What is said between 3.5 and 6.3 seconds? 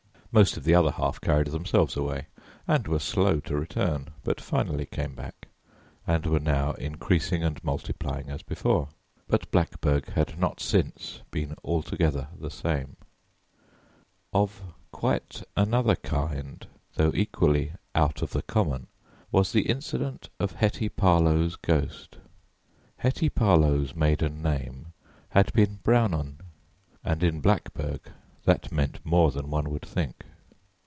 return, but finally came back, and